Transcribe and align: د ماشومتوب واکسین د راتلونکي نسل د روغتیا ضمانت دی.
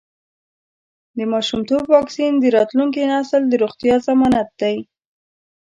د 1.17 1.19
ماشومتوب 1.33 1.83
واکسین 1.95 2.33
د 2.39 2.45
راتلونکي 2.57 3.01
نسل 3.11 3.41
د 3.47 3.53
روغتیا 3.63 3.95
ضمانت 4.07 4.49
دی. 4.61 4.75